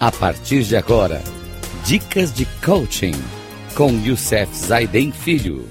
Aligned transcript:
A 0.00 0.12
partir 0.12 0.62
de 0.62 0.76
agora, 0.76 1.20
dicas 1.84 2.32
de 2.32 2.46
coaching 2.64 3.14
com 3.76 3.90
Youssef 3.90 4.54
Zaiden 4.54 5.10
Filho. 5.10 5.64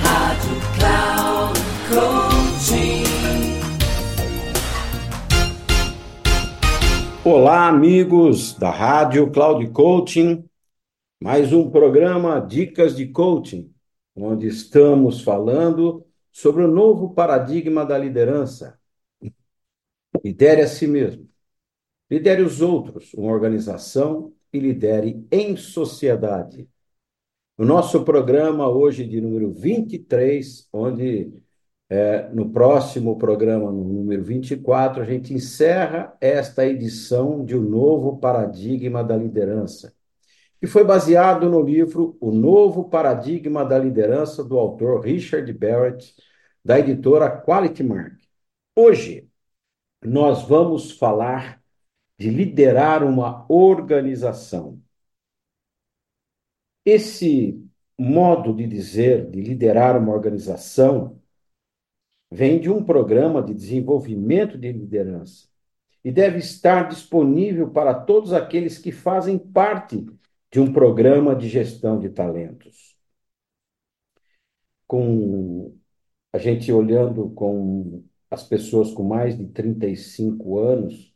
Rádio 0.00 0.56
Cloud 0.78 1.60
Coaching. 1.90 3.04
Olá, 7.22 7.68
amigos 7.68 8.54
da 8.54 8.70
Rádio 8.70 9.30
Cloud 9.30 9.68
Coaching. 9.72 10.42
Mais 11.22 11.52
um 11.52 11.70
programa 11.70 12.40
Dicas 12.40 12.96
de 12.96 13.06
Coaching, 13.08 13.70
onde 14.16 14.46
estamos 14.46 15.20
falando 15.20 16.06
sobre 16.32 16.64
o 16.64 16.68
novo 16.68 17.12
paradigma 17.12 17.84
da 17.84 17.98
liderança. 17.98 18.78
Lidere 20.24 20.62
a 20.62 20.66
si 20.66 20.86
mesmo 20.86 21.29
Lidere 22.10 22.42
os 22.42 22.60
outros, 22.60 23.14
uma 23.14 23.30
organização, 23.30 24.32
e 24.52 24.58
lidere 24.58 25.26
em 25.30 25.56
sociedade. 25.56 26.68
O 27.56 27.64
nosso 27.64 28.04
programa 28.04 28.68
hoje 28.68 29.06
de 29.06 29.20
número 29.20 29.52
23, 29.52 30.68
onde 30.72 31.42
é, 31.88 32.28
no 32.30 32.50
próximo 32.50 33.18
programa, 33.18 33.70
no 33.70 33.84
número 33.84 34.24
24, 34.24 35.02
a 35.02 35.04
gente 35.04 35.34
encerra 35.34 36.16
esta 36.20 36.66
edição 36.66 37.44
de 37.44 37.54
O 37.54 37.60
um 37.60 37.62
Novo 37.62 38.18
Paradigma 38.18 39.04
da 39.04 39.16
Liderança, 39.16 39.92
que 40.58 40.66
foi 40.66 40.84
baseado 40.84 41.48
no 41.48 41.62
livro 41.62 42.16
O 42.20 42.32
Novo 42.32 42.88
Paradigma 42.88 43.64
da 43.64 43.78
Liderança, 43.78 44.42
do 44.42 44.58
autor 44.58 45.00
Richard 45.04 45.52
Barrett, 45.52 46.14
da 46.64 46.78
editora 46.78 47.30
Quality 47.30 47.82
Mark. 47.82 48.14
Hoje, 48.74 49.28
nós 50.04 50.42
vamos 50.42 50.92
falar 50.92 51.59
de 52.20 52.28
liderar 52.28 53.02
uma 53.02 53.46
organização. 53.50 54.78
Esse 56.84 57.66
modo 57.98 58.54
de 58.54 58.66
dizer, 58.66 59.30
de 59.30 59.40
liderar 59.40 59.96
uma 59.98 60.12
organização, 60.12 61.18
vem 62.30 62.60
de 62.60 62.68
um 62.68 62.84
programa 62.84 63.42
de 63.42 63.54
desenvolvimento 63.54 64.58
de 64.58 64.70
liderança 64.70 65.48
e 66.04 66.12
deve 66.12 66.36
estar 66.40 66.88
disponível 66.88 67.70
para 67.70 67.94
todos 67.94 68.34
aqueles 68.34 68.76
que 68.76 68.92
fazem 68.92 69.38
parte 69.38 70.04
de 70.52 70.60
um 70.60 70.70
programa 70.74 71.34
de 71.34 71.48
gestão 71.48 71.98
de 71.98 72.10
talentos. 72.10 72.98
Com 74.86 75.74
a 76.34 76.38
gente 76.38 76.70
olhando 76.70 77.30
com 77.30 78.04
as 78.30 78.42
pessoas 78.46 78.92
com 78.92 79.04
mais 79.04 79.38
de 79.38 79.46
35 79.46 80.58
anos, 80.58 81.09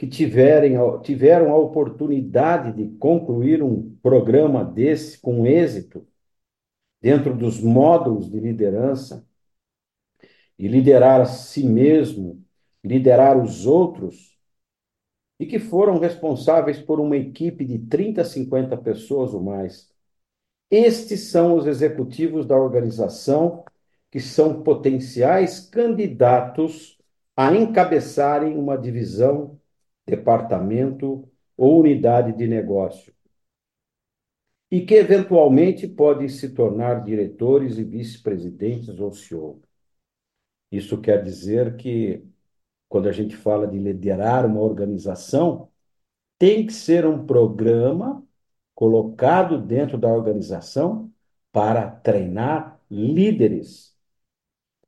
que 0.00 0.06
tiverem, 0.06 0.76
tiveram 1.02 1.52
a 1.52 1.58
oportunidade 1.58 2.72
de 2.72 2.96
concluir 2.96 3.62
um 3.62 3.94
programa 3.96 4.64
desse 4.64 5.20
com 5.20 5.46
êxito, 5.46 6.08
dentro 7.02 7.36
dos 7.36 7.60
módulos 7.60 8.30
de 8.30 8.40
liderança, 8.40 9.28
e 10.58 10.66
liderar 10.66 11.20
a 11.20 11.26
si 11.26 11.66
mesmo, 11.66 12.42
liderar 12.82 13.38
os 13.38 13.66
outros, 13.66 14.38
e 15.38 15.44
que 15.44 15.58
foram 15.58 15.98
responsáveis 15.98 16.80
por 16.80 16.98
uma 16.98 17.18
equipe 17.18 17.62
de 17.62 17.78
30, 17.80 18.24
50 18.24 18.78
pessoas 18.78 19.34
ou 19.34 19.42
mais. 19.42 19.92
Estes 20.70 21.28
são 21.28 21.56
os 21.56 21.66
executivos 21.66 22.46
da 22.46 22.56
organização 22.56 23.66
que 24.10 24.18
são 24.18 24.62
potenciais 24.62 25.60
candidatos 25.60 26.98
a 27.36 27.54
encabeçarem 27.54 28.56
uma 28.56 28.78
divisão 28.78 29.59
departamento 30.06 31.28
ou 31.56 31.80
unidade 31.80 32.32
de 32.32 32.46
negócio, 32.46 33.12
e 34.70 34.80
que 34.84 34.94
eventualmente 34.94 35.86
podem 35.88 36.28
se 36.28 36.50
tornar 36.54 37.04
diretores 37.04 37.76
e 37.76 37.84
vice-presidentes 37.84 39.00
ou 39.00 39.12
CEO. 39.12 39.60
Isso 40.70 41.00
quer 41.00 41.22
dizer 41.22 41.76
que, 41.76 42.24
quando 42.88 43.08
a 43.08 43.12
gente 43.12 43.36
fala 43.36 43.66
de 43.66 43.78
liderar 43.78 44.46
uma 44.46 44.60
organização, 44.60 45.68
tem 46.38 46.64
que 46.66 46.72
ser 46.72 47.04
um 47.04 47.26
programa 47.26 48.24
colocado 48.74 49.60
dentro 49.60 49.98
da 49.98 50.08
organização 50.08 51.12
para 51.52 51.90
treinar 51.90 52.80
líderes. 52.90 53.94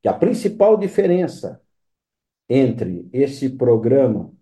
Que 0.01 0.07
a 0.07 0.13
principal 0.13 0.77
diferença 0.77 1.61
entre 2.49 3.07
esse 3.13 3.49
programa 3.49 4.33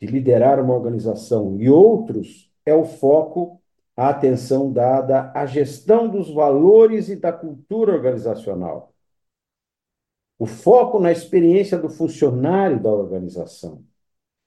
de 0.00 0.06
liderar 0.06 0.60
uma 0.60 0.74
organização 0.74 1.58
e 1.58 1.68
outros 1.68 2.50
é 2.64 2.74
o 2.74 2.84
foco, 2.84 3.60
a 3.96 4.10
atenção 4.10 4.72
dada 4.72 5.32
à 5.34 5.46
gestão 5.46 6.08
dos 6.08 6.32
valores 6.32 7.08
e 7.08 7.16
da 7.16 7.32
cultura 7.32 7.92
organizacional. 7.92 8.92
O 10.38 10.46
foco 10.46 10.98
na 10.98 11.10
experiência 11.10 11.78
do 11.78 11.88
funcionário 11.88 12.82
da 12.82 12.90
organização. 12.90 13.84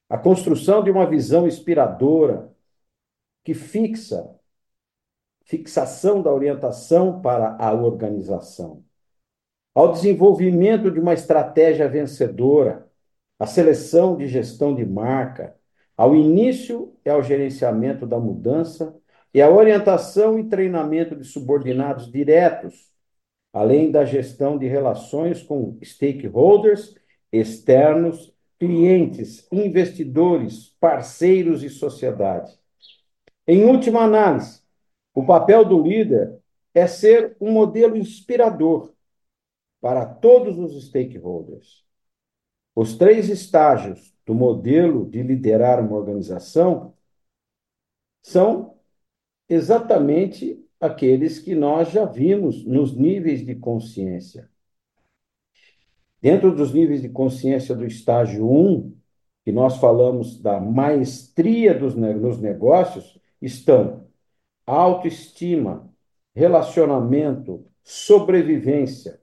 A 0.08 0.18
construção 0.18 0.84
de 0.84 0.92
uma 0.92 1.08
visão 1.08 1.48
inspiradora 1.48 2.54
que 3.44 3.54
fixa 3.54 4.36
fixação 5.46 6.22
da 6.22 6.32
orientação 6.32 7.22
para 7.22 7.58
a 7.60 7.74
organização. 7.74 8.84
Ao 9.74 9.92
desenvolvimento 9.92 10.92
de 10.92 11.00
uma 11.00 11.14
estratégia 11.14 11.90
vencedora, 11.90 12.89
a 13.40 13.46
seleção 13.46 14.18
de 14.18 14.28
gestão 14.28 14.76
de 14.76 14.86
marca, 14.86 15.56
ao 15.96 16.14
início 16.14 16.94
é 17.06 17.16
o 17.16 17.24
gerenciamento 17.24 18.06
da 18.06 18.20
mudança 18.20 18.94
e 19.34 19.42
a 19.42 19.50
orientação 19.50 20.38
e 20.38 20.50
treinamento 20.50 21.16
de 21.16 21.24
subordinados 21.24 22.12
diretos, 22.12 22.92
além 23.54 23.92
da 23.92 24.04
gestão 24.04 24.58
de 24.58 24.68
relações 24.68 25.42
com 25.42 25.78
stakeholders 25.82 26.96
externos, 27.32 28.34
clientes, 28.60 29.48
investidores, 29.52 30.76
parceiros 30.80 31.64
e 31.64 31.70
sociedade. 31.70 32.52
Em 33.48 33.64
última 33.64 34.02
análise, 34.02 34.62
o 35.14 35.26
papel 35.26 35.64
do 35.64 35.82
líder 35.82 36.38
é 36.74 36.86
ser 36.88 37.38
um 37.40 37.52
modelo 37.52 37.96
inspirador 37.96 38.94
para 39.80 40.06
todos 40.06 40.58
os 40.60 40.88
stakeholders 40.88 41.89
os 42.80 42.96
três 42.96 43.28
estágios 43.28 44.16
do 44.26 44.34
modelo 44.34 45.06
de 45.06 45.22
liderar 45.22 45.82
uma 45.82 45.98
organização 45.98 46.94
são 48.24 48.78
exatamente 49.50 50.66
aqueles 50.80 51.40
que 51.40 51.54
nós 51.56 51.92
já 51.92 52.06
vimos 52.06 52.64
nos 52.64 52.96
níveis 52.96 53.46
de 53.46 53.54
consciência. 53.54 54.50
Dentro 56.22 56.56
dos 56.56 56.74
níveis 56.74 57.02
de 57.02 57.10
consciência 57.10 57.76
do 57.76 57.86
estágio 57.86 58.50
1, 58.50 58.96
que 59.44 59.52
nós 59.52 59.76
falamos 59.76 60.40
da 60.42 60.62
maestria 60.62 61.78
dos, 61.78 61.96
nos 61.96 62.40
negócios, 62.40 63.20
estão 63.42 64.08
autoestima, 64.66 65.94
relacionamento, 66.34 67.68
sobrevivência, 67.84 69.20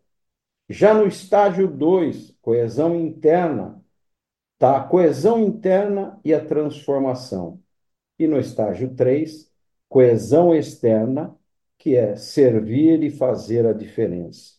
já 0.69 0.93
no 0.95 1.07
estágio 1.07 1.69
2, 1.69 2.35
coesão 2.43 2.95
interna, 2.97 3.83
tá? 4.59 4.79
A 4.79 4.85
coesão 4.85 5.43
interna 5.43 6.21
e 6.25 6.35
a 6.35 6.45
transformação. 6.45 7.63
E 8.19 8.27
no 8.27 8.39
estágio 8.39 8.95
3, 8.95 9.51
coesão 9.89 10.55
externa, 10.55 11.37
que 11.79 11.95
é 11.95 12.17
servir 12.17 13.03
e 13.03 13.11
fazer 13.11 13.67
a 13.67 13.73
diferença. 13.73 14.57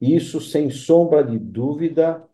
Isso, 0.00 0.40
sem 0.40 0.70
sombra 0.70 1.22
de 1.22 1.38
dúvida, 1.38 2.26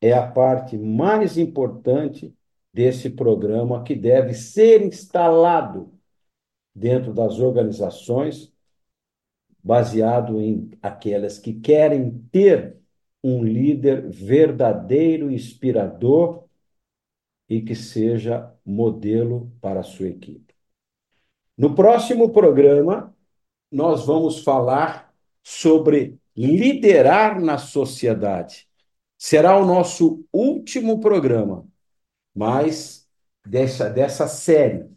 é 0.00 0.12
a 0.12 0.26
parte 0.26 0.76
mais 0.76 1.38
importante 1.38 2.34
desse 2.72 3.10
programa 3.10 3.84
que 3.84 3.94
deve 3.94 4.34
ser 4.34 4.82
instalado 4.82 5.92
dentro 6.74 7.12
das 7.12 7.38
organizações 7.38 8.51
baseado 9.62 10.40
em 10.40 10.70
aquelas 10.82 11.38
que 11.38 11.54
querem 11.54 12.10
ter 12.32 12.76
um 13.22 13.44
líder 13.44 14.08
verdadeiro, 14.10 15.30
inspirador 15.30 16.44
e 17.48 17.62
que 17.62 17.74
seja 17.74 18.52
modelo 18.64 19.52
para 19.60 19.80
a 19.80 19.84
sua 19.84 20.08
equipe. 20.08 20.54
No 21.56 21.74
próximo 21.74 22.30
programa, 22.30 23.14
nós 23.70 24.04
vamos 24.04 24.42
falar 24.42 25.14
sobre 25.42 26.18
liderar 26.36 27.40
na 27.40 27.58
sociedade. 27.58 28.68
Será 29.16 29.56
o 29.56 29.64
nosso 29.64 30.26
último 30.32 30.98
programa, 30.98 31.66
mas 32.34 33.08
dessa, 33.46 33.88
dessa 33.88 34.26
série. 34.26 34.90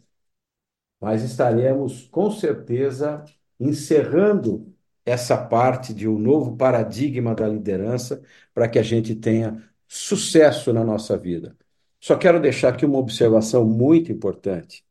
Mas 1.00 1.22
estaremos 1.22 2.06
com 2.08 2.30
certeza 2.30 3.22
encerrando 3.58 4.74
essa 5.04 5.36
parte 5.36 5.94
de 5.94 6.08
um 6.08 6.18
novo 6.18 6.56
paradigma 6.56 7.34
da 7.34 7.48
liderança 7.48 8.22
para 8.52 8.68
que 8.68 8.78
a 8.78 8.82
gente 8.82 9.14
tenha 9.14 9.62
sucesso 9.86 10.72
na 10.72 10.84
nossa 10.84 11.16
vida. 11.16 11.56
Só 12.00 12.16
quero 12.16 12.40
deixar 12.40 12.70
aqui 12.70 12.84
uma 12.84 12.98
observação 12.98 13.64
muito 13.66 14.12
importante. 14.12 14.84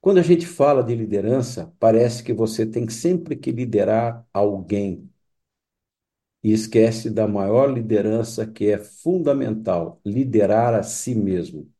Quando 0.00 0.18
a 0.18 0.22
gente 0.22 0.46
fala 0.46 0.82
de 0.84 0.94
liderança, 0.94 1.74
parece 1.80 2.22
que 2.22 2.32
você 2.32 2.66
tem 2.66 2.88
sempre 2.88 3.36
que 3.36 3.50
liderar 3.50 4.26
alguém. 4.32 5.10
E 6.42 6.52
esquece 6.52 7.10
da 7.10 7.26
maior 7.26 7.72
liderança 7.72 8.46
que 8.46 8.66
é 8.70 8.78
fundamental: 8.78 10.00
liderar 10.04 10.74
a 10.74 10.82
si 10.82 11.14
mesmo. 11.14 11.72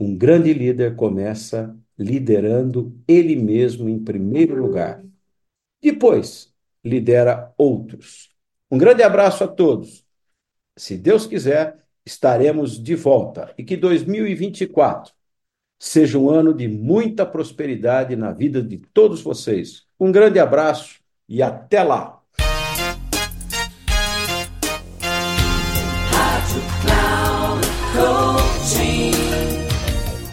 Um 0.00 0.16
grande 0.16 0.52
líder 0.54 0.96
começa 0.96 1.76
liderando 1.98 2.96
ele 3.06 3.36
mesmo 3.36 3.88
em 3.88 4.02
primeiro 4.02 4.56
lugar. 4.56 5.02
Depois, 5.80 6.52
lidera 6.84 7.52
outros. 7.56 8.30
Um 8.70 8.78
grande 8.78 9.02
abraço 9.02 9.44
a 9.44 9.48
todos. 9.48 10.04
Se 10.76 10.96
Deus 10.96 11.26
quiser, 11.26 11.84
estaremos 12.04 12.82
de 12.82 12.94
volta 12.94 13.54
e 13.58 13.64
que 13.64 13.76
2024 13.76 15.12
seja 15.78 16.18
um 16.18 16.30
ano 16.30 16.54
de 16.54 16.68
muita 16.68 17.26
prosperidade 17.26 18.16
na 18.16 18.32
vida 18.32 18.62
de 18.62 18.78
todos 18.78 19.20
vocês. 19.20 19.86
Um 19.98 20.12
grande 20.12 20.38
abraço 20.38 21.00
e 21.28 21.42
até 21.42 21.82
lá! 21.82 22.21